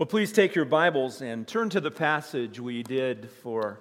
[0.00, 3.80] Well, please take your Bibles and turn to the passage we did for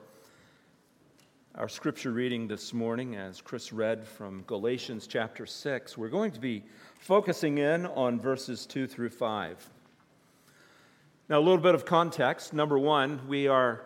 [1.55, 5.97] our scripture reading this morning as Chris read from Galatians chapter 6.
[5.97, 6.65] We're going to be
[6.99, 9.69] focusing in on verses 2 through 5.
[11.29, 12.51] Now, a little bit of context.
[12.51, 13.85] Number one, we are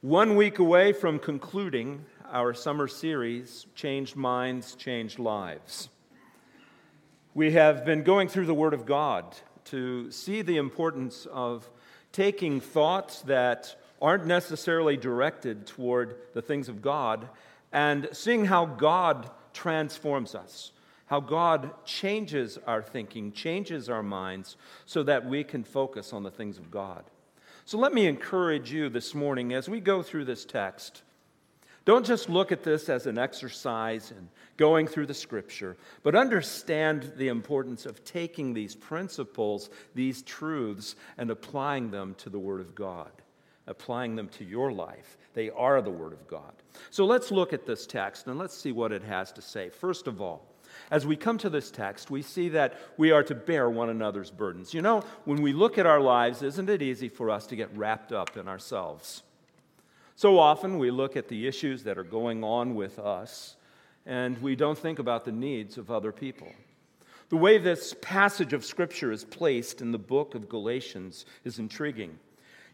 [0.00, 5.90] one week away from concluding our summer series, Changed Minds, Changed Lives.
[7.34, 9.36] We have been going through the Word of God
[9.66, 11.68] to see the importance of
[12.12, 17.28] taking thoughts that aren't necessarily directed toward the things of God
[17.72, 20.72] and seeing how God transforms us,
[21.06, 26.30] how God changes our thinking, changes our minds, so that we can focus on the
[26.30, 27.04] things of God.
[27.64, 31.02] So let me encourage you this morning as we go through this text
[31.84, 37.12] don't just look at this as an exercise in going through the scripture, but understand
[37.16, 42.74] the importance of taking these principles, these truths, and applying them to the Word of
[42.74, 43.10] God,
[43.66, 45.18] applying them to your life.
[45.34, 46.52] They are the Word of God.
[46.90, 49.68] So let's look at this text and let's see what it has to say.
[49.68, 50.46] First of all,
[50.90, 54.30] as we come to this text, we see that we are to bear one another's
[54.30, 54.72] burdens.
[54.72, 57.76] You know, when we look at our lives, isn't it easy for us to get
[57.76, 59.22] wrapped up in ourselves?
[60.16, 63.56] So often we look at the issues that are going on with us
[64.06, 66.48] and we don't think about the needs of other people.
[67.30, 72.18] The way this passage of Scripture is placed in the book of Galatians is intriguing.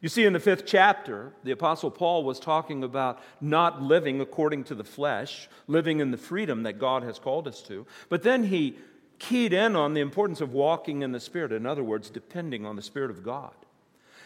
[0.01, 4.65] You see, in the fifth chapter, the Apostle Paul was talking about not living according
[4.65, 7.87] to the flesh, living in the freedom that God has called us to.
[8.09, 8.77] But then he
[9.19, 11.53] keyed in on the importance of walking in the Spirit.
[11.53, 13.55] In other words, depending on the Spirit of God.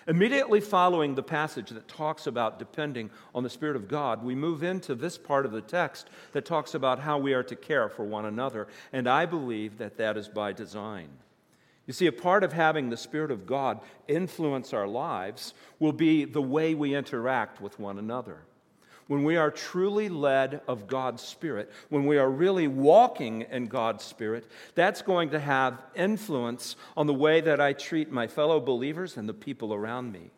[0.06, 4.62] Immediately following the passage that talks about depending on the Spirit of God, we move
[4.62, 8.05] into this part of the text that talks about how we are to care for
[8.05, 8.69] one another.
[8.92, 11.08] And I believe that that is by design.
[11.86, 16.24] You see, a part of having the Spirit of God influence our lives will be
[16.24, 18.42] the way we interact with one another
[19.06, 24.05] when we are truly led of God's Spirit, when we are really walking in God's
[24.05, 29.17] Spirit, that's going to have influence on the way that I treat my fellow believers
[29.17, 30.30] and the people around me.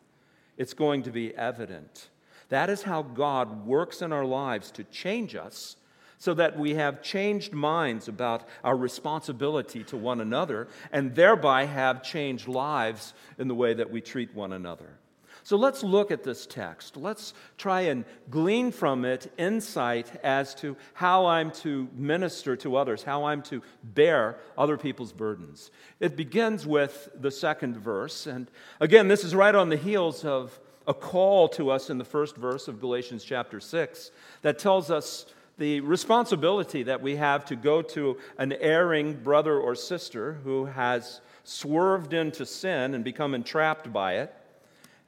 [0.56, 2.08] It's going to be evident.
[2.48, 5.76] That is how God works in our lives to change us
[6.18, 12.02] so that we have changed minds about our responsibility to one another and thereby have
[12.02, 14.98] changed lives in the way that we treat one another.
[15.46, 16.96] So let's look at this text.
[16.96, 23.04] Let's try and glean from it insight as to how I'm to minister to others,
[23.04, 25.70] how I'm to bear other people's burdens.
[26.00, 28.26] It begins with the second verse.
[28.26, 32.04] And again, this is right on the heels of a call to us in the
[32.04, 34.10] first verse of Galatians chapter 6
[34.42, 35.26] that tells us
[35.58, 41.20] the responsibility that we have to go to an erring brother or sister who has
[41.44, 44.34] swerved into sin and become entrapped by it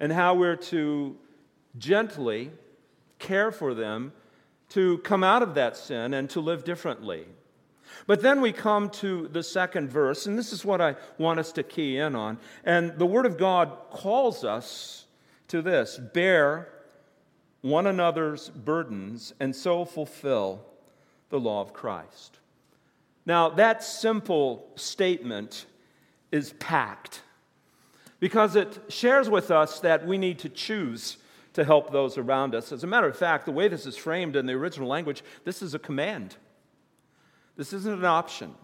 [0.01, 1.17] and how we're to
[1.77, 2.51] gently
[3.19, 4.13] care for them
[4.71, 7.27] to come out of that sin and to live differently.
[8.07, 11.53] But then we come to the second verse, and this is what I want us
[11.53, 12.39] to key in on.
[12.65, 15.07] And the Word of God calls us
[15.49, 16.69] to this bear
[17.61, 20.65] one another's burdens and so fulfill
[21.31, 22.39] the law of Christ.
[23.27, 25.67] Now, that simple statement
[26.31, 27.23] is packed
[28.21, 31.19] because it shares with us that we need to choose
[31.53, 32.73] to help those around us.
[32.73, 35.63] As a matter of fact, the way this is framed in the original language, this
[35.63, 36.37] is a command.
[37.57, 38.55] This isn't an option.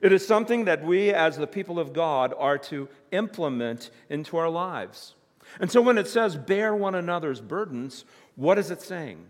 [0.00, 4.48] It is something that we, as the people of God, are to implement into our
[4.48, 5.14] lives.
[5.60, 8.04] And so when it says bear one another's burdens,
[8.34, 9.24] what is it saying?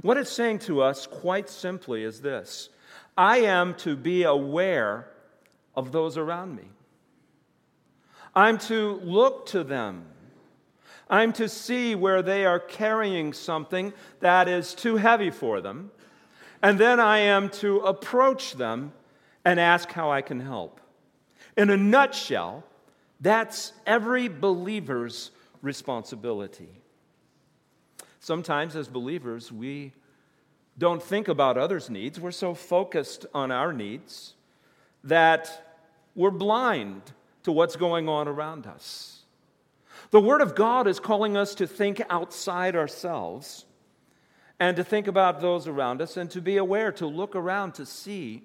[0.00, 2.70] What it's saying to us, quite simply, is this
[3.16, 5.08] I am to be aware
[5.74, 6.64] of those around me.
[8.34, 10.06] I'm to look to them.
[11.10, 15.90] I'm to see where they are carrying something that is too heavy for them.
[16.62, 18.92] And then I am to approach them
[19.44, 20.80] and ask how I can help.
[21.56, 22.64] In a nutshell,
[23.20, 26.68] that's every believer's responsibility.
[28.20, 29.92] Sometimes, as believers, we
[30.78, 32.18] don't think about others' needs.
[32.18, 34.34] We're so focused on our needs
[35.04, 35.76] that
[36.14, 37.02] we're blind
[37.42, 39.22] to what's going on around us.
[40.10, 43.64] The Word of God is calling us to think outside ourselves
[44.60, 47.86] and to think about those around us and to be aware, to look around to
[47.86, 48.42] see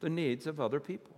[0.00, 1.16] the needs of other people.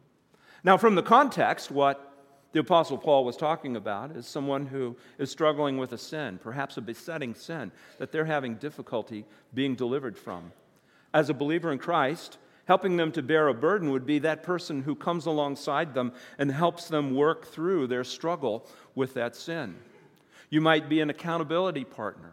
[0.64, 2.12] Now, from the context, what
[2.52, 6.76] the Apostle Paul was talking about is someone who is struggling with a sin, perhaps
[6.76, 9.24] a besetting sin, that they're having difficulty
[9.54, 10.52] being delivered from.
[11.14, 14.82] As a believer in Christ, Helping them to bear a burden would be that person
[14.82, 19.76] who comes alongside them and helps them work through their struggle with that sin.
[20.48, 22.32] You might be an accountability partner.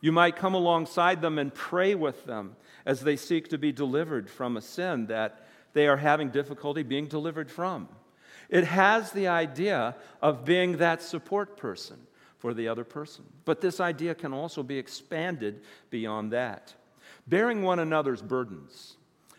[0.00, 4.28] You might come alongside them and pray with them as they seek to be delivered
[4.28, 7.88] from a sin that they are having difficulty being delivered from.
[8.48, 11.98] It has the idea of being that support person
[12.38, 13.24] for the other person.
[13.44, 16.74] But this idea can also be expanded beyond that.
[17.28, 18.96] Bearing one another's burdens.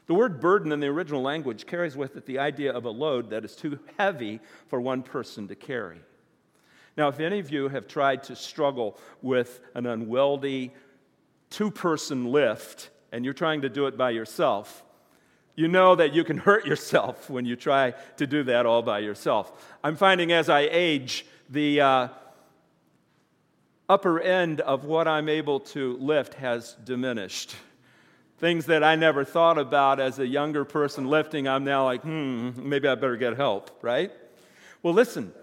[0.07, 3.29] The word burden in the original language carries with it the idea of a load
[3.29, 5.99] that is too heavy for one person to carry.
[6.97, 10.73] Now, if any of you have tried to struggle with an unwieldy
[11.49, 14.83] two person lift and you're trying to do it by yourself,
[15.55, 18.99] you know that you can hurt yourself when you try to do that all by
[18.99, 19.51] yourself.
[19.83, 22.07] I'm finding as I age, the uh,
[23.87, 27.55] upper end of what I'm able to lift has diminished.
[28.39, 32.51] Things that I never thought about as a younger person lifting, I'm now like, hmm,
[32.57, 34.11] maybe I better get help, right?
[34.81, 35.33] Well, listen,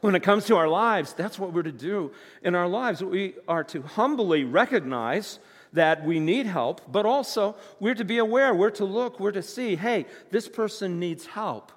[0.00, 3.04] when it comes to our lives, that's what we're to do in our lives.
[3.04, 5.38] We are to humbly recognize
[5.72, 9.42] that we need help, but also we're to be aware, we're to look, we're to
[9.42, 11.70] see, hey, this person needs help,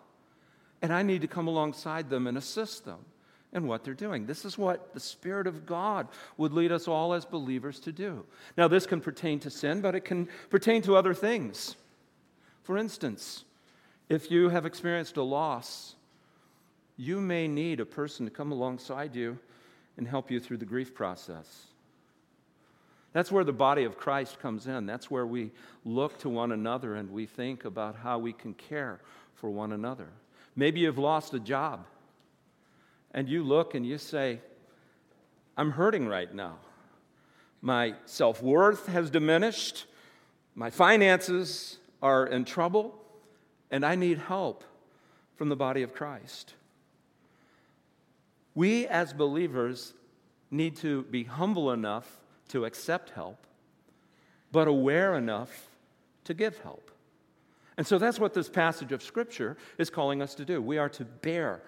[0.81, 3.06] and I need to come alongside them and assist them
[3.53, 4.25] in what they're doing.
[4.25, 6.07] This is what the Spirit of God
[6.38, 8.25] would lead us all as believers to do.
[8.57, 11.75] Now, this can pertain to sin, but it can pertain to other things.
[12.63, 13.44] For instance,
[14.09, 15.95] if you have experienced a loss,
[16.97, 19.38] you may need a person to come alongside you
[19.97, 21.67] and help you through the grief process.
[23.11, 24.88] That's where the body of Christ comes in.
[24.88, 25.51] That's where we
[25.85, 29.00] look to one another and we think about how we can care
[29.35, 30.07] for one another.
[30.55, 31.85] Maybe you've lost a job
[33.13, 34.39] and you look and you say,
[35.56, 36.57] I'm hurting right now.
[37.62, 39.86] My self worth has diminished,
[40.56, 42.95] my finances are in trouble,
[43.71, 44.63] and I need help
[45.36, 46.54] from the body of Christ.
[48.56, 49.94] We as believers
[50.51, 52.19] need to be humble enough
[52.50, 53.48] to accept help,
[54.51, 55.69] but aware enough
[56.25, 56.92] to give help.
[57.77, 60.62] And so that's what this passage of Scripture is calling us to do.
[60.62, 61.63] We are to bear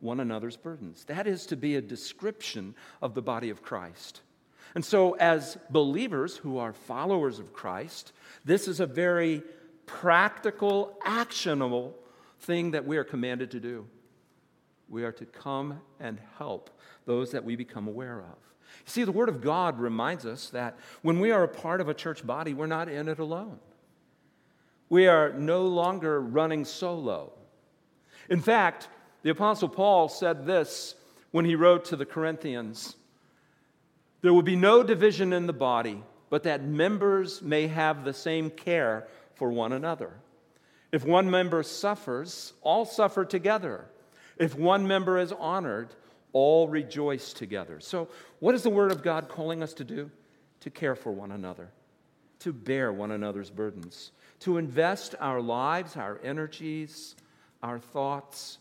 [0.00, 1.04] one another's burdens.
[1.04, 4.22] That is to be a description of the body of Christ.
[4.74, 8.12] And so, as believers who are followers of Christ,
[8.44, 9.42] this is a very
[9.86, 11.96] practical, actionable
[12.40, 13.86] thing that we are commanded to do.
[14.88, 16.70] We are to come and help
[17.04, 18.38] those that we become aware of.
[18.78, 21.88] You See, the Word of God reminds us that when we are a part of
[21.88, 23.58] a church body, we're not in it alone.
[24.88, 27.32] We are no longer running solo.
[28.28, 28.88] In fact,
[29.22, 30.94] the Apostle Paul said this
[31.30, 32.96] when he wrote to the Corinthians
[34.22, 38.50] There will be no division in the body, but that members may have the same
[38.50, 40.12] care for one another.
[40.92, 43.86] If one member suffers, all suffer together.
[44.38, 45.88] If one member is honored,
[46.32, 47.80] all rejoice together.
[47.80, 48.08] So,
[48.38, 50.10] what is the Word of God calling us to do?
[50.60, 51.70] To care for one another,
[52.40, 57.16] to bear one another's burdens, to invest our lives, our energies,
[57.62, 58.58] our thoughts,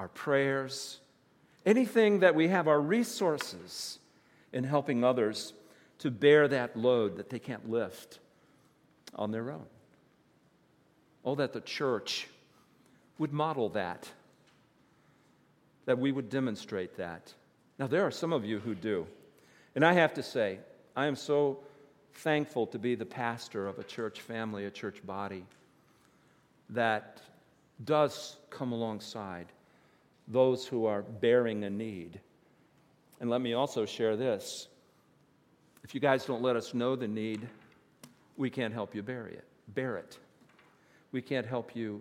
[0.00, 0.98] our prayers,
[1.66, 3.98] anything that we have, our resources
[4.50, 5.52] in helping others
[5.98, 8.18] to bear that load that they can't lift
[9.14, 9.66] on their own.
[11.22, 12.28] Oh, that the church
[13.18, 14.08] would model that
[15.84, 17.34] that we would demonstrate that.
[17.78, 19.06] Now, there are some of you who do.
[19.74, 20.60] And I have to say,
[20.96, 21.58] I am so
[22.14, 25.44] thankful to be the pastor of a church family, a church body
[26.70, 27.20] that
[27.84, 29.46] does come alongside
[30.30, 32.20] those who are bearing a need.
[33.20, 34.68] And let me also share this.
[35.84, 37.46] If you guys don't let us know the need,
[38.36, 39.44] we can't help you bear it.
[39.68, 40.18] Bear it.
[41.12, 42.00] We can't help you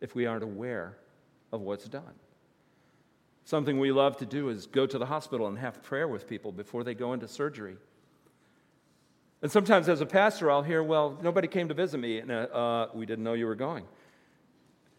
[0.00, 0.96] if we aren't aware
[1.52, 2.14] of what's done.
[3.44, 6.52] Something we love to do is go to the hospital and have prayer with people
[6.52, 7.76] before they go into surgery.
[9.42, 12.88] And sometimes, as a pastor, I'll hear, well, nobody came to visit me, and uh,
[12.94, 13.84] we didn't know you were going.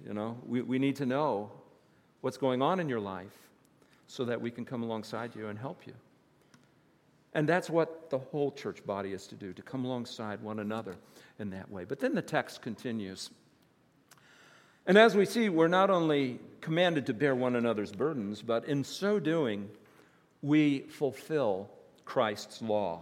[0.06, 1.51] You know, we, we need to know
[2.22, 3.38] what's going on in your life
[4.08, 5.94] so that we can come alongside you and help you.
[7.34, 10.96] And that's what the whole church body is to do, to come alongside one another
[11.40, 11.86] in that way.
[11.86, 13.30] But then the text continues.
[14.86, 18.84] And as we see, we're not only commanded to bear one another's burdens, but in
[18.84, 19.70] so doing,
[20.42, 21.70] we fulfill
[22.04, 23.01] Christ's law.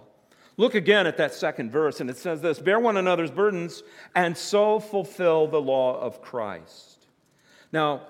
[0.58, 3.82] Look again at that second verse, and it says this Bear one another's burdens,
[4.14, 7.08] and so fulfill the law of Christ.
[7.72, 8.02] Now,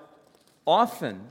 [0.70, 1.28] often,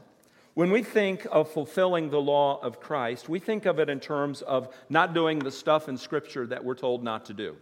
[0.54, 4.42] when we think of fulfilling the law of Christ, we think of it in terms
[4.42, 7.56] of not doing the stuff in Scripture that we're told not to do.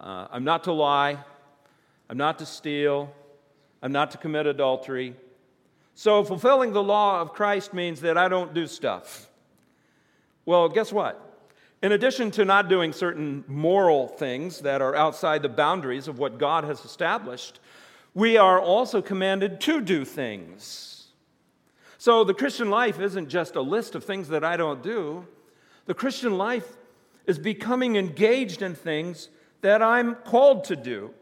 [0.00, 1.18] Uh, I'm not to lie,
[2.08, 3.12] I'm not to steal.
[3.82, 5.16] I'm not to commit adultery.
[5.94, 9.28] So, fulfilling the law of Christ means that I don't do stuff.
[10.46, 11.28] Well, guess what?
[11.82, 16.38] In addition to not doing certain moral things that are outside the boundaries of what
[16.38, 17.58] God has established,
[18.14, 21.06] we are also commanded to do things.
[21.98, 25.26] So, the Christian life isn't just a list of things that I don't do.
[25.86, 26.76] The Christian life
[27.26, 29.28] is becoming engaged in things
[29.60, 31.12] that I'm called to do.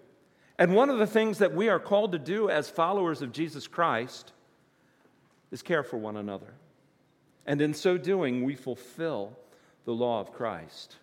[0.59, 3.66] And one of the things that we are called to do as followers of Jesus
[3.66, 4.32] Christ
[5.50, 6.54] is care for one another.
[7.47, 9.37] And in so doing, we fulfill
[9.85, 10.97] the law of Christ.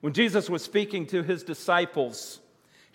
[0.00, 2.40] When Jesus was speaking to his disciples,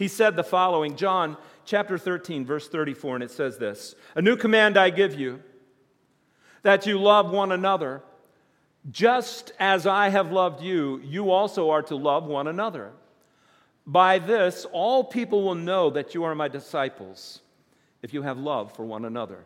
[0.03, 4.35] he said the following John chapter 13, verse 34, and it says this A new
[4.35, 5.41] command I give you,
[6.61, 8.03] that you love one another.
[8.91, 12.91] Just as I have loved you, you also are to love one another.
[13.87, 17.39] By this, all people will know that you are my disciples
[18.01, 19.45] if you have love for one another.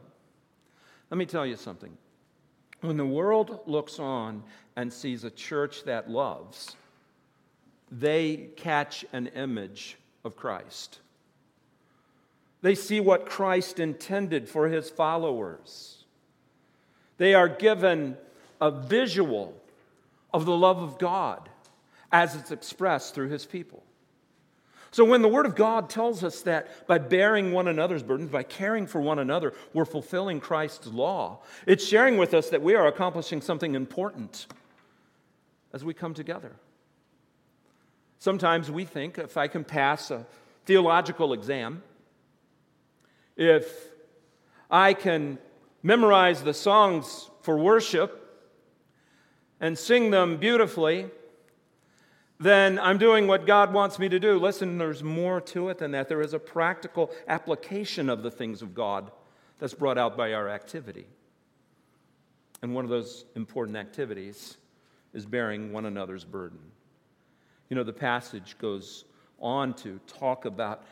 [1.12, 1.96] Let me tell you something.
[2.82, 4.42] When the world looks on
[4.76, 6.76] and sees a church that loves,
[7.92, 11.00] they catch an image of Christ.
[12.62, 16.04] They see what Christ intended for his followers.
[17.18, 18.18] They are given
[18.60, 19.56] a visual
[20.34, 21.50] of the love of God
[22.12, 23.84] as it's expressed through his people.
[24.92, 28.44] So, when the Word of God tells us that by bearing one another's burdens, by
[28.44, 32.88] caring for one another, we're fulfilling Christ's law, it's sharing with us that we are
[32.88, 34.48] accomplishing something important
[35.74, 36.54] as we come together.
[38.20, 40.26] Sometimes we think if I can pass a
[40.66, 41.84] theological exam,
[43.36, 43.90] if
[44.70, 45.38] I can
[45.84, 48.24] memorize the songs for worship
[49.60, 51.08] and sing them beautifully,
[52.40, 54.38] then I'm doing what God wants me to do.
[54.40, 56.08] Listen, there's more to it than that.
[56.08, 59.12] There is a practical application of the things of God
[59.60, 61.08] that's brought out by our activity.
[62.62, 64.58] And one of those important activities
[65.14, 66.60] is bearing one another's burden.
[67.70, 69.06] You know, the passage goes
[69.40, 70.84] on to talk about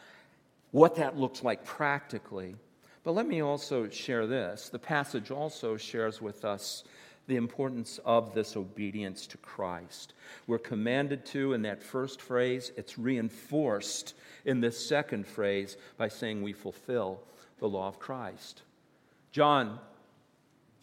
[0.72, 2.56] what that looks like practically.
[3.04, 4.70] But let me also share this.
[4.70, 6.84] The passage also shares with us
[7.28, 10.14] the importance of this obedience to Christ.
[10.48, 14.14] We're commanded to in that first phrase, it's reinforced
[14.46, 17.20] in this second phrase by saying we fulfill
[17.60, 18.62] the law of Christ.
[19.32, 19.80] John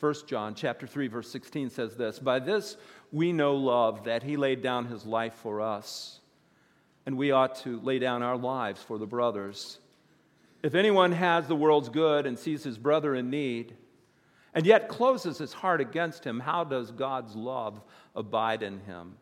[0.01, 2.77] 1 John chapter 3 verse 16 says this, by this
[3.13, 6.19] we know love that he laid down his life for us,
[7.05, 9.79] and we ought to lay down our lives for the brothers.
[10.63, 13.77] If anyone has the world's good and sees his brother in need,
[14.55, 17.81] and yet closes his heart against him, how does God's love
[18.17, 19.17] abide in him?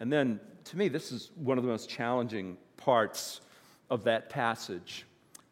[0.00, 3.40] And then, to me, this is one of the most challenging parts
[3.90, 5.04] of that passage.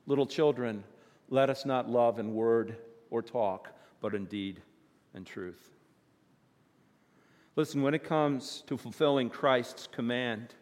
[0.06, 0.82] Little children,
[1.28, 2.76] let us not love in word
[3.10, 3.70] or talk,
[4.00, 4.62] but in deed
[5.14, 5.77] and truth.
[7.58, 10.54] Listen, when it comes to fulfilling Christ's command,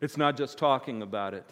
[0.00, 1.48] it's not just talking about it.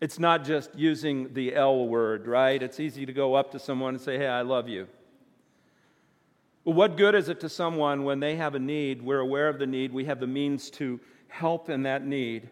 [0.00, 2.60] It's not just using the L word, right?
[2.60, 4.88] It's easy to go up to someone and say, Hey, I love you.
[6.64, 9.00] Well, what good is it to someone when they have a need?
[9.00, 10.98] We're aware of the need, we have the means to
[11.28, 12.48] help in that need.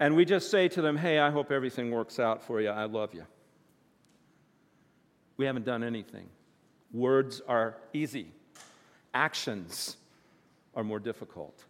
[0.00, 2.70] And we just say to them, Hey, I hope everything works out for you.
[2.70, 3.26] I love you.
[5.36, 6.30] We haven't done anything.
[6.90, 8.32] Words are easy,
[9.14, 9.96] actions
[10.74, 11.64] are more difficult.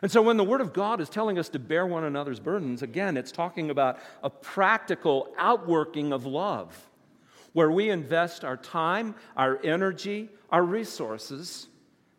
[0.00, 2.82] And so, when the Word of God is telling us to bear one another's burdens,
[2.82, 6.88] again, it's talking about a practical outworking of love,
[7.52, 11.68] where we invest our time, our energy, our resources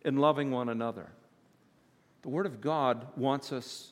[0.06, 1.10] in loving one another.
[2.22, 3.92] The Word of God wants us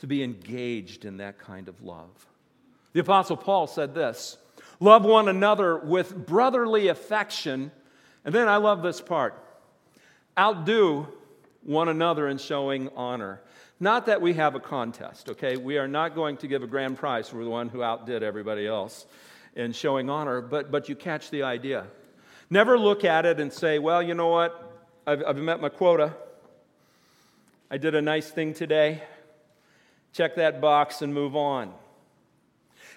[0.00, 2.26] to be engaged in that kind of love.
[2.92, 4.36] The Apostle Paul said this
[4.78, 7.70] Love one another with brotherly affection.
[8.24, 9.34] And then I love this part
[10.38, 11.06] outdo
[11.62, 13.40] one another in showing honor.
[13.78, 15.56] Not that we have a contest, okay?
[15.56, 18.66] We are not going to give a grand prize for the one who outdid everybody
[18.66, 19.06] else
[19.56, 21.86] in showing honor, but, but you catch the idea.
[22.50, 24.66] Never look at it and say, well, you know what?
[25.06, 26.14] I've, I've met my quota.
[27.70, 29.02] I did a nice thing today.
[30.12, 31.72] Check that box and move on.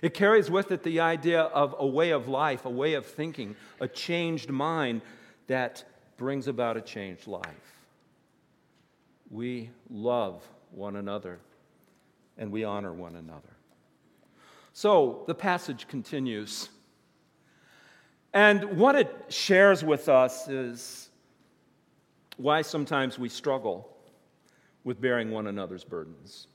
[0.03, 3.55] It carries with it the idea of a way of life, a way of thinking,
[3.79, 5.01] a changed mind
[5.47, 5.83] that
[6.17, 7.73] brings about a changed life
[9.33, 11.39] we love one another
[12.37, 13.41] and we honor one another.
[14.73, 16.69] So the passage continues.
[18.33, 21.09] And what it shares with us is
[22.37, 23.89] why sometimes we struggle
[24.83, 26.47] with bearing one another's burdens.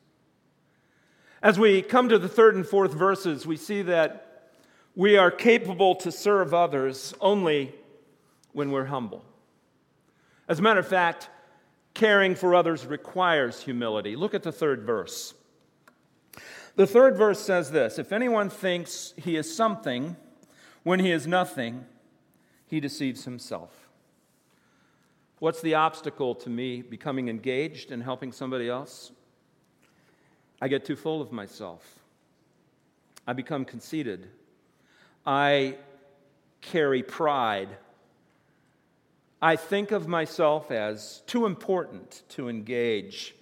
[1.43, 4.51] As we come to the third and fourth verses, we see that
[4.97, 7.75] we are capable to serve others only
[8.53, 9.25] when we're humble.
[10.49, 11.29] As a matter of fact,
[11.95, 14.17] caring for others requires humility.
[14.17, 15.35] Look at the third verse.
[16.75, 20.17] The third verse says this If anyone thinks he is something
[20.83, 21.87] when he is nothing,
[22.67, 23.89] he deceives himself.
[25.39, 29.13] What's the obstacle to me becoming engaged and helping somebody else?
[30.61, 31.85] I get too full of myself.
[33.27, 34.29] I become conceited.
[35.27, 35.77] I
[36.61, 37.69] carry pride.
[39.41, 43.35] I think of myself as too important to engage.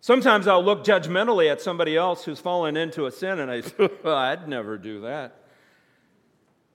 [0.00, 3.88] Sometimes I'll look judgmentally at somebody else who's fallen into a sin and I say,
[4.04, 5.42] well, I'd never do that.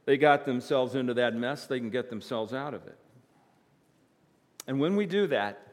[0.04, 2.98] They got themselves into that mess, they can get themselves out of it.
[4.68, 5.66] And when we do that,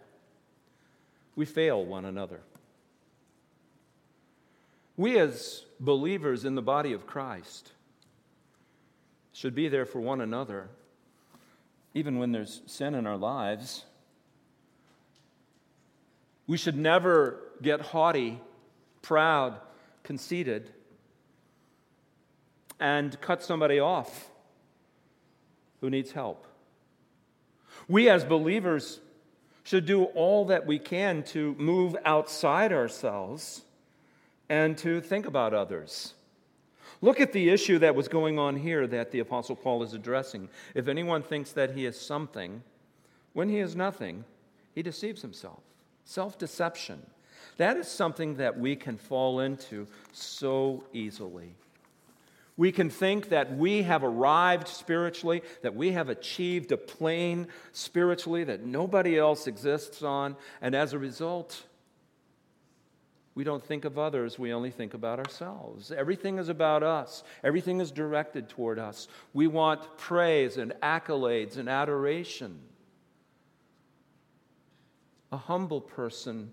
[1.35, 2.41] we fail one another.
[4.99, 7.71] We, as believers in the body of Christ,
[9.33, 10.69] should be there for one another,
[11.95, 13.85] even when there's sin in our lives.
[16.49, 18.41] We should never get haughty,
[19.01, 19.61] proud,
[20.03, 20.69] conceited,
[22.81, 24.29] and cut somebody off
[25.81, 26.45] who needs help.
[27.87, 28.99] We, as believers,
[29.63, 33.63] should do all that we can to move outside ourselves
[34.49, 36.15] and to think about others.
[37.01, 40.49] Look at the issue that was going on here that the Apostle Paul is addressing.
[40.75, 42.63] If anyone thinks that he is something,
[43.35, 44.25] when he is nothing,
[44.75, 45.61] he deceives himself.
[46.05, 47.05] Self deception.
[47.57, 51.55] That is something that we can fall into so easily.
[52.57, 58.43] We can think that we have arrived spiritually, that we have achieved a plane spiritually
[58.45, 61.63] that nobody else exists on, and as a result,
[63.39, 65.93] we don't think of others, we only think about ourselves.
[65.93, 69.07] Everything is about us, everything is directed toward us.
[69.33, 72.59] We want praise and accolades and adoration.
[75.31, 76.51] A humble person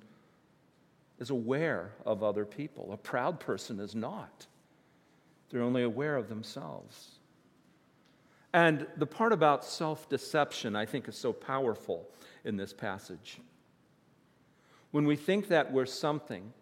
[1.17, 4.45] is aware of other people, a proud person is not.
[5.49, 7.17] They're only aware of themselves.
[8.53, 12.07] And the part about self deception, I think, is so powerful
[12.43, 13.39] in this passage.
[14.91, 16.53] When we think that we're something,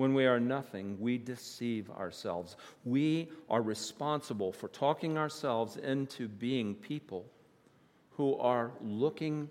[0.00, 2.56] when we are nothing, we deceive ourselves.
[2.86, 7.26] We are responsible for talking ourselves into being people
[8.12, 9.50] who are looking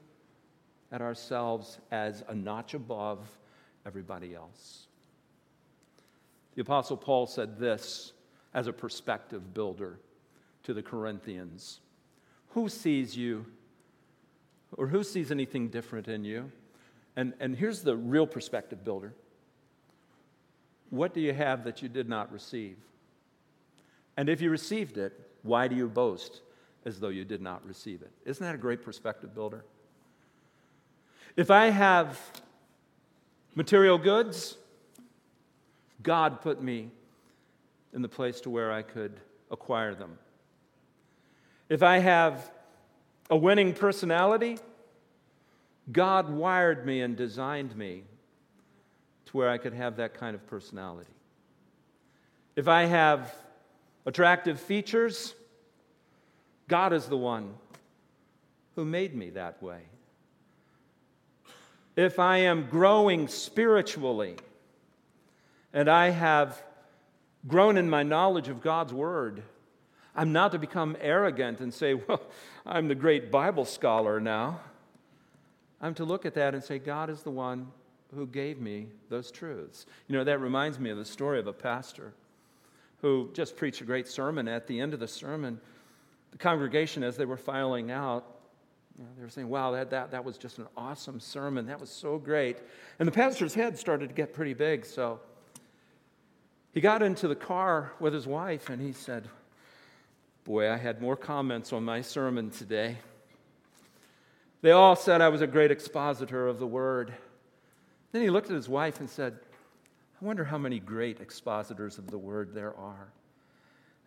[0.91, 3.19] at ourselves as a notch above
[3.85, 4.87] everybody else.
[6.55, 8.13] The Apostle Paul said this
[8.51, 9.99] as a perspective builder
[10.63, 11.79] to the Corinthians
[12.53, 13.45] Who sees you?
[14.77, 16.51] Or who sees anything different in you?
[17.15, 19.13] And, and here's the real perspective builder
[20.89, 22.77] what do you have that you did not receive?
[24.17, 26.41] And if you received it, why do you boast
[26.85, 28.11] as though you did not receive it?
[28.25, 29.63] Isn't that a great perspective builder?
[31.35, 32.19] If I have
[33.55, 34.57] material goods,
[36.01, 36.89] God put me
[37.93, 39.19] in the place to where I could
[39.51, 40.17] acquire them.
[41.69, 42.51] If I have
[43.29, 44.57] a winning personality,
[45.91, 48.03] God wired me and designed me
[49.29, 51.11] to where I could have that kind of personality.
[52.55, 53.33] If I have
[54.05, 55.35] attractive features,
[56.67, 57.53] God is the one
[58.75, 59.81] who made me that way.
[61.95, 64.35] If I am growing spiritually
[65.73, 66.61] and I have
[67.47, 69.43] grown in my knowledge of God's Word,
[70.15, 72.21] I'm not to become arrogant and say, Well,
[72.65, 74.61] I'm the great Bible scholar now.
[75.81, 77.71] I'm to look at that and say, God is the one
[78.15, 79.85] who gave me those truths.
[80.07, 82.13] You know, that reminds me of the story of a pastor
[83.01, 84.47] who just preached a great sermon.
[84.47, 85.59] At the end of the sermon,
[86.31, 88.25] the congregation, as they were filing out,
[88.97, 91.67] you know, they were saying, Wow, that, that, that was just an awesome sermon.
[91.67, 92.57] That was so great.
[92.99, 94.85] And the pastor's head started to get pretty big.
[94.85, 95.21] So
[96.73, 99.27] he got into the car with his wife and he said,
[100.43, 102.97] Boy, I had more comments on my sermon today.
[104.61, 107.13] They all said I was a great expositor of the word.
[108.11, 109.39] Then he looked at his wife and said,
[110.21, 113.13] I wonder how many great expositors of the word there are.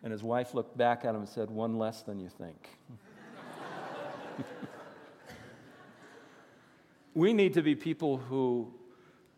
[0.03, 2.69] And his wife looked back at him and said, One less than you think.
[7.13, 8.73] we need to be people who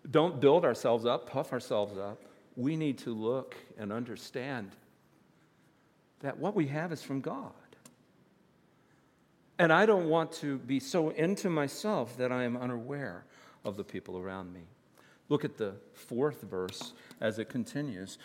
[0.09, 2.23] don't build ourselves up, puff ourselves up.
[2.55, 4.71] We need to look and understand
[6.21, 7.51] that what we have is from God.
[9.59, 13.25] And I don't want to be so into myself that I am unaware
[13.65, 14.61] of the people around me.
[15.27, 18.17] Look at the fourth verse as it continues.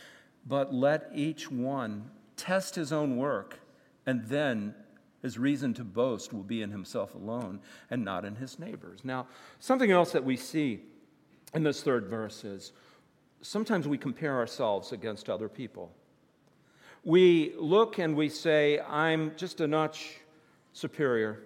[0.46, 3.60] But let each one test his own work,
[4.06, 4.74] and then
[5.22, 9.00] his reason to boast will be in himself alone and not in his neighbors.
[9.04, 9.26] Now,
[9.58, 10.80] something else that we see
[11.52, 12.72] in this third verse is
[13.42, 15.92] sometimes we compare ourselves against other people.
[17.04, 20.20] We look and we say, I'm just a notch
[20.72, 21.40] superior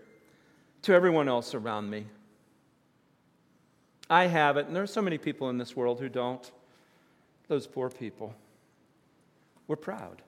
[0.82, 2.06] to everyone else around me.
[4.08, 6.50] I have it, and there are so many people in this world who don't.
[7.48, 8.34] Those poor people.
[9.66, 10.22] We're proud.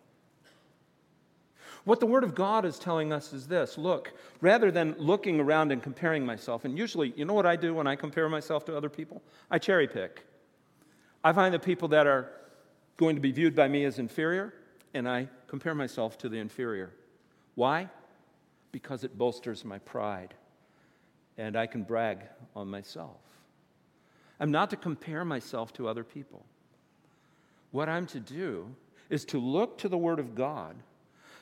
[1.84, 5.70] What the Word of God is telling us is this look, rather than looking around
[5.72, 8.76] and comparing myself, and usually, you know what I do when I compare myself to
[8.76, 9.22] other people?
[9.50, 10.26] I cherry pick.
[11.22, 12.30] I find the people that are
[12.96, 14.54] going to be viewed by me as inferior,
[14.94, 16.92] and I compare myself to the inferior.
[17.54, 17.88] Why?
[18.72, 20.34] Because it bolsters my pride,
[21.38, 22.20] and I can brag
[22.54, 23.20] on myself.
[24.38, 26.44] I'm not to compare myself to other people.
[27.70, 28.75] What I'm to do
[29.09, 30.77] is to look to the Word of God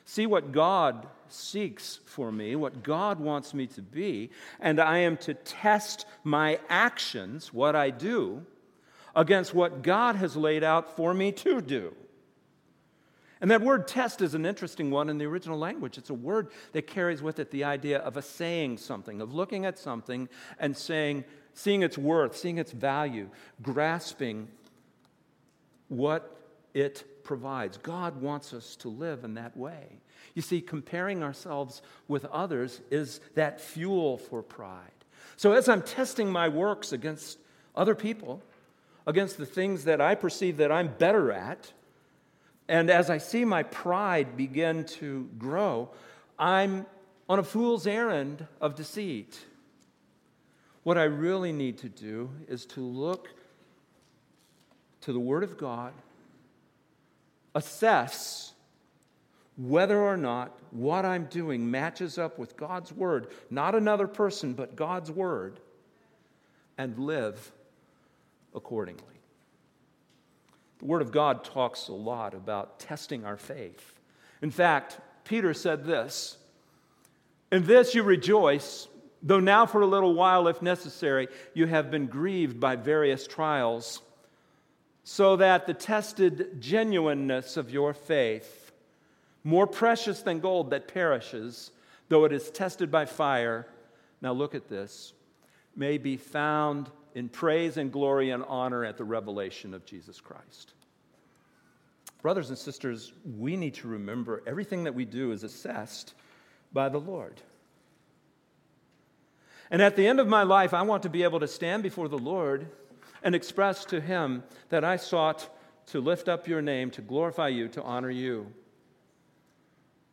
[0.05, 4.29] see what God seeks for me, what God wants me to be,
[4.59, 8.45] and I am to test my actions, what I do,
[9.15, 11.93] against what God has laid out for me to do.
[13.41, 15.97] And that word test is an interesting one in the original language.
[15.97, 19.77] It's a word that carries with it the idea of assaying something, of looking at
[19.77, 20.29] something
[20.59, 23.29] and saying, seeing its worth, seeing its value,
[23.63, 24.47] grasping
[25.87, 26.39] what
[26.73, 27.77] it provides.
[27.77, 29.99] God wants us to live in that way.
[30.35, 34.91] You see, comparing ourselves with others is that fuel for pride.
[35.37, 37.39] So as I'm testing my works against
[37.75, 38.43] other people,
[39.07, 41.71] against the things that I perceive that I'm better at,
[42.67, 45.89] and as I see my pride begin to grow,
[46.37, 46.85] I'm
[47.29, 49.39] on a fool's errand of deceit.
[50.85, 53.29] What I really need to do is to look
[55.01, 55.93] to the Word of God
[57.55, 58.53] assess
[59.57, 64.75] whether or not what I'm doing matches up with God's word, not another person, but
[64.75, 65.59] God's word,
[66.77, 67.51] and live
[68.53, 69.01] accordingly.
[70.77, 73.99] The Word of God talks a lot about testing our faith.
[74.43, 76.37] In fact, Peter said this
[77.51, 78.87] In this you rejoice,
[79.25, 84.01] though now for a little while, if necessary, you have been grieved by various trials
[85.03, 88.71] so that the tested genuineness of your faith,
[89.43, 91.71] more precious than gold that perishes,
[92.07, 93.67] though it is tested by fire,
[94.21, 95.13] now look at this,
[95.75, 100.73] may be found in praise and glory and honor at the revelation of Jesus Christ.
[102.21, 106.13] Brothers and sisters, we need to remember everything that we do is assessed
[106.73, 107.41] by the Lord.
[109.71, 112.07] And at the end of my life, I want to be able to stand before
[112.07, 112.67] the Lord
[113.23, 115.49] and express to him that I sought
[115.87, 118.51] to lift up your name, to glorify you, to honor you,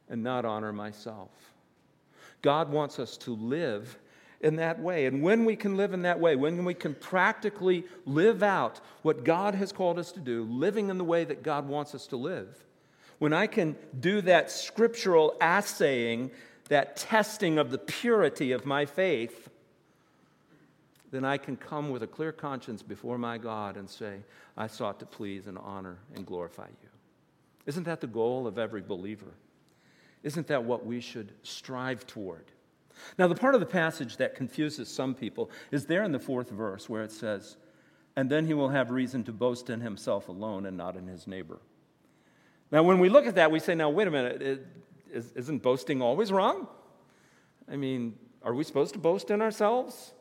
[0.08, 1.30] and not honor myself.
[2.42, 3.98] God wants us to live
[4.40, 5.06] in that way.
[5.06, 9.24] And when we can live in that way, when we can practically live out what
[9.24, 12.16] God has called us to do, living in the way that God wants us to
[12.16, 12.64] live,
[13.18, 16.32] when I can do that scriptural assaying,
[16.72, 19.50] that testing of the purity of my faith,
[21.10, 24.20] then I can come with a clear conscience before my God and say,
[24.56, 26.88] I sought to please and honor and glorify you.
[27.66, 29.34] Isn't that the goal of every believer?
[30.22, 32.46] Isn't that what we should strive toward?
[33.18, 36.48] Now, the part of the passage that confuses some people is there in the fourth
[36.48, 37.58] verse where it says,
[38.16, 41.26] And then he will have reason to boast in himself alone and not in his
[41.26, 41.58] neighbor.
[42.70, 44.66] Now, when we look at that, we say, Now, wait a minute,
[45.12, 46.66] is, isn't boasting always wrong?
[47.70, 50.12] I mean, are we supposed to boast in ourselves?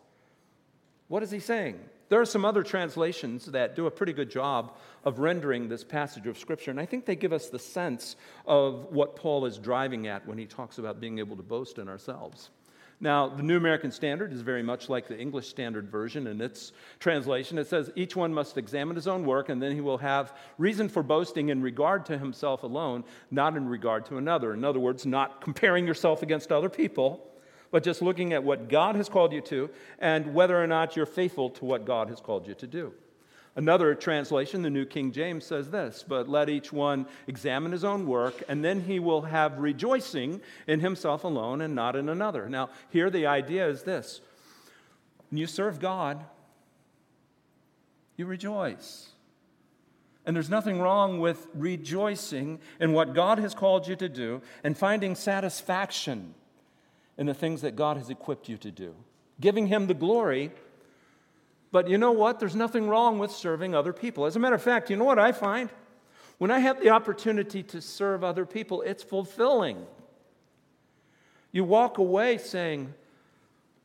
[1.08, 1.80] What is he saying?
[2.10, 4.76] There are some other translations that do a pretty good job
[5.06, 8.92] of rendering this passage of Scripture, and I think they give us the sense of
[8.92, 12.50] what Paul is driving at when he talks about being able to boast in ourselves.
[13.04, 16.72] Now, the New American Standard is very much like the English Standard Version in its
[17.00, 17.58] translation.
[17.58, 20.88] It says, Each one must examine his own work, and then he will have reason
[20.88, 24.54] for boasting in regard to himself alone, not in regard to another.
[24.54, 27.28] In other words, not comparing yourself against other people
[27.72, 31.06] but just looking at what God has called you to and whether or not you're
[31.06, 32.94] faithful to what God has called you to do.
[33.56, 38.08] Another translation, the New King James, says this But let each one examine his own
[38.08, 42.48] work, and then he will have rejoicing in himself alone and not in another.
[42.48, 44.22] Now, here the idea is this
[45.30, 46.24] when you serve God,
[48.16, 49.10] you rejoice.
[50.26, 54.78] And there's nothing wrong with rejoicing in what God has called you to do and
[54.78, 56.36] finding satisfaction
[57.18, 58.94] in the things that God has equipped you to do,
[59.40, 60.52] giving Him the glory
[61.72, 62.40] But you know what?
[62.40, 64.26] There's nothing wrong with serving other people.
[64.26, 65.70] As a matter of fact, you know what I find?
[66.38, 69.86] When I have the opportunity to serve other people, it's fulfilling.
[71.52, 72.94] You walk away saying,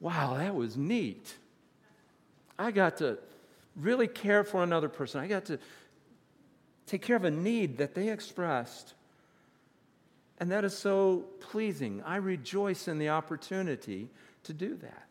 [0.01, 1.35] wow, that was neat.
[2.59, 3.19] I got to
[3.77, 5.21] really care for another person.
[5.21, 5.59] I got to
[6.87, 8.95] take care of a need that they expressed.
[10.39, 12.03] And that is so pleasing.
[12.05, 14.09] I rejoice in the opportunity
[14.45, 15.06] to do that.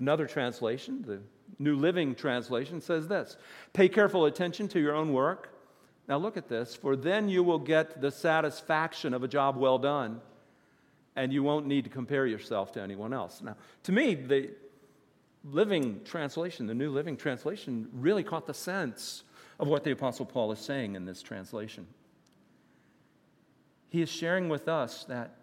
[0.00, 1.20] Another translation, the
[1.58, 3.36] New Living Translation, says this
[3.74, 5.54] Pay careful attention to your own work.
[6.08, 9.78] Now look at this, for then you will get the satisfaction of a job well
[9.78, 10.20] done,
[11.14, 13.42] and you won't need to compare yourself to anyone else.
[13.42, 14.50] Now, to me, the
[15.44, 19.22] Living Translation, the New Living Translation, really caught the sense
[19.58, 21.86] of what the Apostle Paul is saying in this translation.
[23.90, 25.36] He is sharing with us that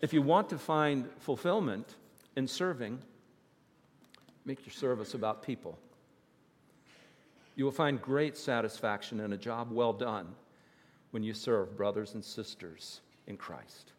[0.00, 1.94] if you want to find fulfillment
[2.36, 3.00] in serving,
[4.44, 5.78] make your service about people.
[7.56, 10.34] You will find great satisfaction in a job well done
[11.10, 13.92] when you serve brothers and sisters in Christ.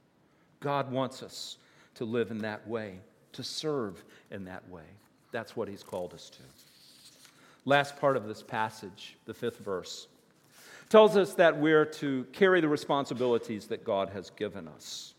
[0.60, 1.58] God wants us
[1.96, 3.00] to live in that way,
[3.34, 4.84] to serve in that way.
[5.32, 6.42] That's what He's called us to.
[7.66, 10.08] Last part of this passage, the fifth verse,
[10.90, 15.14] tells us that we're to carry the responsibilities that God has given us.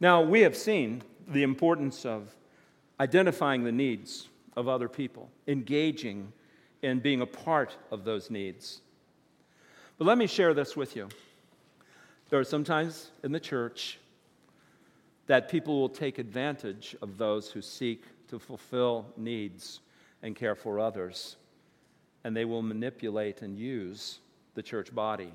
[0.00, 2.34] Now, we have seen the importance of
[3.00, 6.32] identifying the needs of other people, engaging
[6.82, 8.80] in being a part of those needs.
[9.98, 11.08] But let me share this with you.
[12.28, 13.98] There are sometimes in the church
[15.26, 19.80] that people will take advantage of those who seek to fulfill needs
[20.22, 21.36] and care for others,
[22.24, 24.20] and they will manipulate and use
[24.54, 25.32] the church body.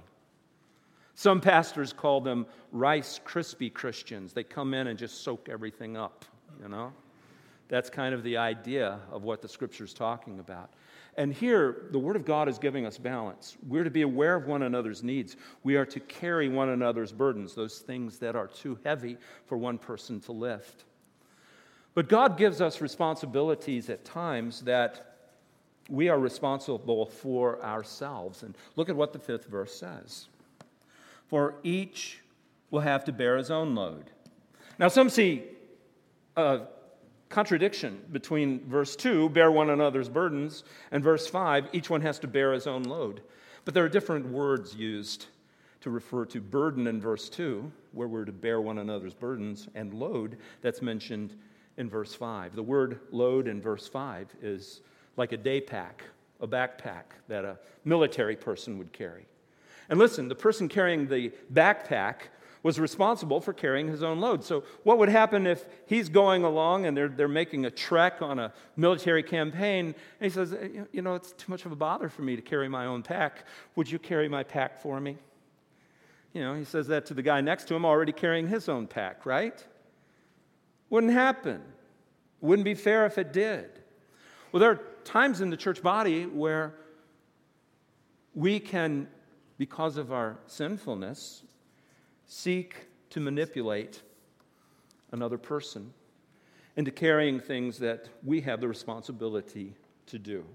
[1.16, 4.34] Some pastors call them Rice Krispie Christians.
[4.34, 6.26] They come in and just soak everything up,
[6.62, 6.94] you know?
[7.72, 10.72] That's kind of the idea of what the scripture is talking about.
[11.16, 13.56] And here, the Word of God is giving us balance.
[13.66, 15.38] We're to be aware of one another's needs.
[15.64, 19.78] We are to carry one another's burdens, those things that are too heavy for one
[19.78, 20.84] person to lift.
[21.94, 25.30] But God gives us responsibilities at times that
[25.90, 28.44] we are responsible for ourselves.
[28.44, 30.28] And look at what the fifth verse says
[31.28, 32.20] For each
[32.70, 34.12] will have to bear his own load.
[34.78, 35.44] Now, some see
[36.36, 36.64] a
[37.32, 42.28] contradiction between verse 2, bear one another's burdens, and verse 5, each one has to
[42.28, 43.22] bear his own load.
[43.66, 45.28] But there are different words used
[45.82, 49.94] to refer to burden in verse 2, where we're to bear one another's burdens, and
[49.94, 51.36] load that's mentioned
[51.78, 52.56] in verse 5.
[52.56, 54.82] The word load in verse 5 is
[55.18, 56.04] like a day pack,
[56.40, 59.26] a backpack that a military person would carry.
[59.90, 62.30] And listen, the person carrying the backpack
[62.64, 64.44] was responsible for carrying his own load.
[64.44, 68.38] So, what would happen if he's going along and they're, they're making a trek on
[68.40, 72.10] a military campaign, and he says, eh, You know, it's too much of a bother
[72.10, 73.46] for me to carry my own pack.
[73.76, 75.18] Would you carry my pack for me?
[76.34, 78.88] You know, he says that to the guy next to him, already carrying his own
[78.88, 79.66] pack, right?
[80.90, 81.62] Wouldn't happen.
[82.42, 83.70] Wouldn't be fair if it did.
[84.52, 86.76] Well, there are times in the church body where
[88.34, 89.08] we can,
[89.58, 91.44] because of our sinfulness,
[92.34, 94.02] seek to manipulate
[95.12, 95.94] another person
[96.78, 99.74] into carrying things that we have the responsibility
[100.06, 100.46] to do.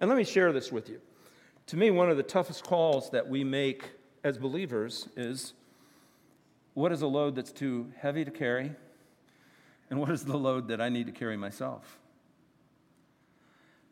[0.00, 0.98] And let me share this with you.
[1.66, 3.90] To me, one of the toughest calls that we make
[4.24, 5.52] as believers is
[6.72, 8.72] what is a load that's too heavy to carry?
[9.90, 11.98] And what is the load that I need to carry myself?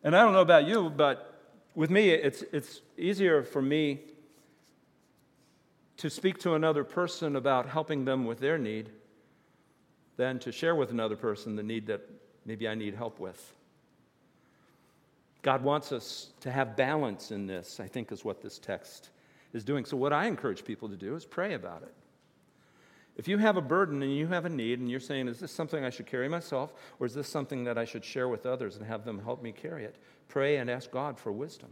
[0.02, 1.42] And I don't know about you, but
[1.74, 4.00] with me, it's, it's easier for me
[5.98, 8.90] to speak to another person about helping them with their need
[10.16, 12.02] than to share with another person the need that
[12.44, 13.54] maybe I need help with.
[15.42, 19.10] God wants us to have balance in this, I think, is what this text
[19.52, 19.84] is doing.
[19.84, 21.94] So, what I encourage people to do is pray about it.
[23.16, 25.52] If you have a burden and you have a need and you're saying, is this
[25.52, 28.76] something I should carry myself or is this something that I should share with others
[28.76, 29.96] and have them help me carry it?
[30.28, 31.70] Pray and ask God for wisdom.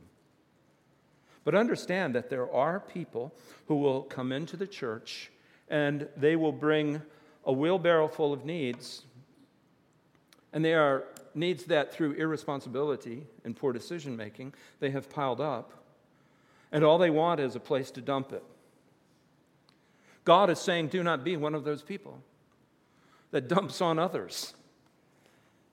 [1.44, 3.34] But understand that there are people
[3.68, 5.30] who will come into the church
[5.68, 7.02] and they will bring
[7.44, 9.02] a wheelbarrow full of needs,
[10.52, 11.04] and they are
[11.34, 15.72] needs that through irresponsibility and poor decision making they have piled up,
[16.72, 18.42] and all they want is a place to dump it.
[20.24, 22.22] God is saying, do not be one of those people
[23.30, 24.54] that dumps on others.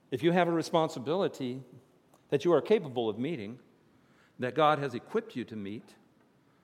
[0.10, 1.62] If you have a responsibility
[2.30, 3.60] that you are capable of meeting,
[4.44, 5.96] that God has equipped you to meet,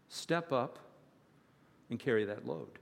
[0.10, 0.80] step up
[1.90, 2.80] and carry that load.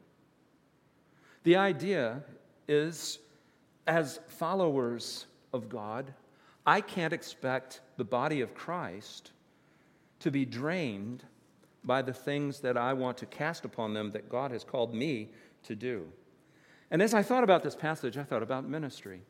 [1.44, 2.24] The idea
[2.68, 3.20] is,
[3.88, 6.14] as followers of God,
[6.66, 9.32] I can't expect the body of Christ
[10.20, 11.24] to be drained
[11.84, 15.30] by the things that I want to cast upon them that God has called me
[15.64, 16.08] to do.
[16.90, 19.22] And as I thought about this passage, I thought about ministry.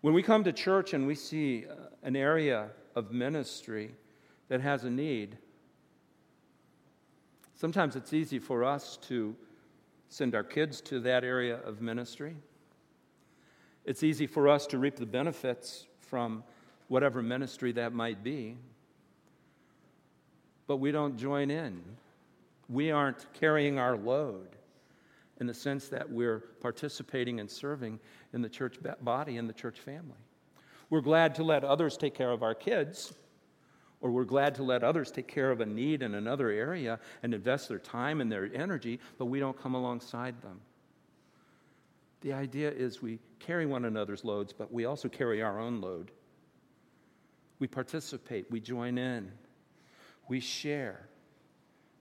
[0.00, 3.94] When we come to church and we see uh, an area of ministry
[4.48, 5.38] that has a need,
[7.54, 9.34] sometimes it's easy for us to
[10.08, 12.36] send our kids to that area of ministry.
[13.84, 16.44] It's easy for us to reap the benefits from
[16.88, 18.56] whatever ministry that might be,
[20.66, 21.82] but we don't join in.
[22.68, 24.48] We aren't carrying our load
[25.40, 27.98] in the sense that we're participating and serving
[28.32, 30.12] in the church body and the church family.
[30.94, 33.12] We're glad to let others take care of our kids,
[34.00, 37.34] or we're glad to let others take care of a need in another area and
[37.34, 40.60] invest their time and their energy, but we don't come alongside them.
[42.20, 46.12] The idea is we carry one another's loads, but we also carry our own load.
[47.58, 49.32] We participate, we join in,
[50.28, 51.08] we share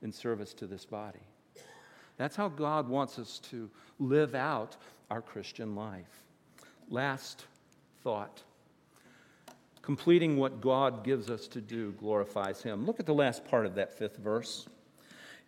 [0.03, 1.25] in service to this body.
[2.17, 4.77] That's how God wants us to live out
[5.09, 6.25] our Christian life.
[6.91, 7.47] Last
[8.03, 8.43] thought.
[9.83, 12.85] Completing what God gives us to do glorifies Him.
[12.85, 14.65] Look at the last part of that fifth verse.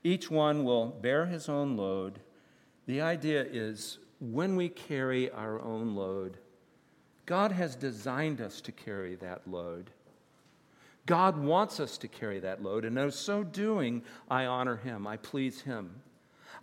[0.04, 2.20] Each one will bear his own load.
[2.86, 6.38] The idea is when we carry our own load,
[7.26, 9.90] God has designed us to carry that load.
[11.08, 15.18] God wants us to carry that load, and in so doing, I honor Him, I
[15.18, 16.02] please Him.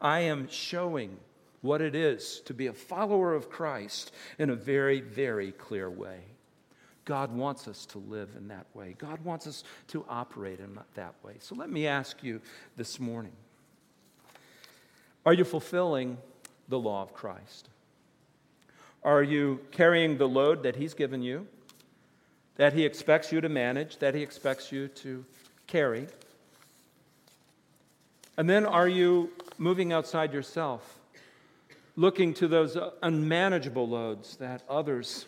[0.01, 1.17] I am showing
[1.63, 6.21] what it is to be a follower of Christ in a very, very clear way.
[7.05, 8.95] God wants us to live in that way.
[8.99, 11.35] God wants us to operate in that way.
[11.41, 12.41] So let me ask you
[12.77, 13.33] this morning
[15.27, 16.19] Are you fulfilling
[16.69, 17.69] the law of Christ?
[19.05, 21.47] Are you carrying the load that He's given you,
[22.57, 25.25] that He expects you to manage, that He expects you to
[25.67, 26.07] carry?
[28.37, 30.99] And then are you moving outside yourself,
[31.97, 35.27] looking to those unmanageable loads that others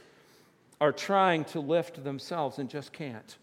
[0.81, 3.37] are trying to lift themselves and just can't?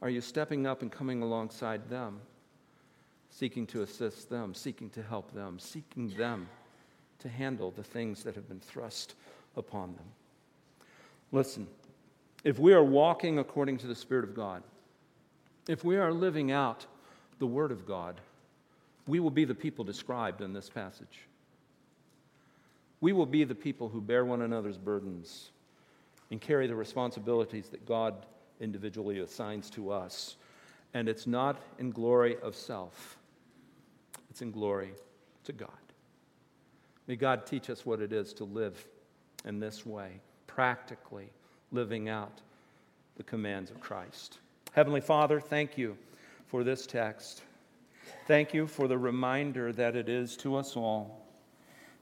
[0.00, 2.20] Are you stepping up and coming alongside them,
[3.30, 6.48] seeking to assist them, seeking to help them, seeking them
[7.18, 9.14] to handle the things that have been thrust
[9.56, 10.06] upon them?
[11.32, 11.66] Listen,
[12.44, 14.62] if we are walking according to the Spirit of God,
[15.66, 16.86] if we are living out
[17.38, 18.20] the Word of God,
[19.06, 21.26] we will be the people described in this passage.
[23.00, 25.50] We will be the people who bear one another's burdens
[26.30, 28.26] and carry the responsibilities that God
[28.60, 30.36] individually assigns to us.
[30.94, 33.18] And it's not in glory of self,
[34.30, 34.92] it's in glory
[35.44, 35.70] to God.
[37.06, 38.86] May God teach us what it is to live
[39.44, 41.30] in this way, practically
[41.72, 42.40] living out
[43.16, 44.38] the commands of Christ.
[44.72, 45.96] Heavenly Father, thank you
[46.46, 47.42] for this text.
[48.26, 51.24] Thank you for the reminder that it is to us all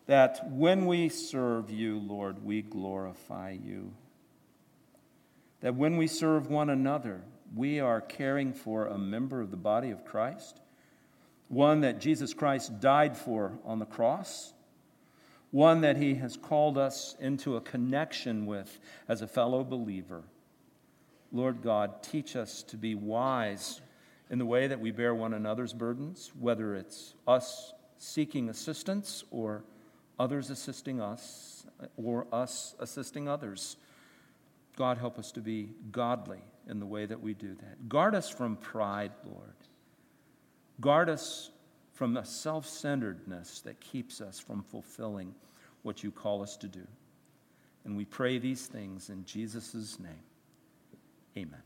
[0.07, 3.93] that when we serve you, Lord, we glorify you.
[5.67, 9.91] That when we serve one another, we are caring for a member of the body
[9.91, 10.61] of Christ,
[11.49, 14.53] one that Jesus Christ died for on the cross,
[15.51, 20.23] one that he has called us into a connection with as a fellow believer.
[21.33, 23.81] Lord God, teach us to be wise
[24.31, 29.65] in the way that we bear one another's burdens, whether it's us seeking assistance or
[30.17, 33.77] others assisting us or us assisting others.
[34.77, 37.89] God, help us to be godly in the way that we do that.
[37.89, 39.55] Guard us from pride, Lord.
[40.81, 41.51] Guard us
[41.95, 45.35] from the self centeredness that keeps us from fulfilling
[45.83, 46.87] what you call us to do.
[47.85, 50.13] And we pray these things in Jesus' name.
[51.37, 51.63] Amen.